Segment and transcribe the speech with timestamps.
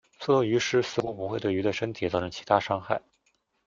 [0.19, 2.99] 缩头鱼虱似乎不会对鱼的身体造成其他伤害。